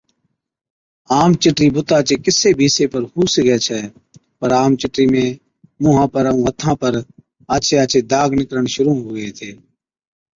عام 1.13 1.31
چِٽرِي 1.41 1.67
بُتا 1.75 1.97
چي 2.07 2.15
ڪِسي 2.23 2.49
بِي 2.57 2.65
حصي 2.69 2.85
پر 2.91 3.01
هُو 3.11 3.21
سِگھَي 3.33 3.57
ڇَي، 3.65 3.81
پَر 4.39 4.49
عام 4.57 4.71
چِٽرِي 4.81 5.05
۾ 5.13 5.25
مُونهان 5.81 6.07
پر 6.13 6.23
ائُون 6.29 6.41
هٿان 6.47 6.73
پر 6.81 6.93
آڇي 7.53 7.75
آڇي 7.83 7.99
داگ 8.11 8.29
نِڪرڻ 8.39 8.65
شرُوع 8.73 8.95
هُوي 9.05 9.21
هِتي۔ 9.27 9.49